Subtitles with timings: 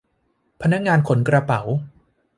[0.61, 1.61] พนักงานขนกระเป๋า